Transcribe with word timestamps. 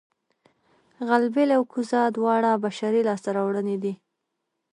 غلبېل 1.07 1.49
او 1.57 1.63
کوزه 1.71 2.01
دواړه 2.17 2.51
بشري 2.65 3.01
لاسته 3.07 3.29
راوړنې 3.37 3.77
دي 3.83 3.93